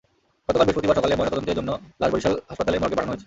গতকাল 0.47 0.65
বৃহস্পতিবার 0.67 0.99
সকালে 0.99 1.17
ময়নাতদন্তের 1.17 1.57
জন্য 1.59 1.71
লাশ 2.01 2.09
বরিশাল 2.13 2.33
হাসপাতালের 2.49 2.81
মর্গে 2.81 2.97
পাঠানো 2.97 3.11
হয়েছে। 3.11 3.19